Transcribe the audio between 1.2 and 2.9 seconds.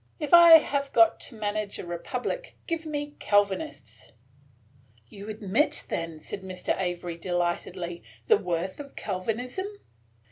manage a republic, give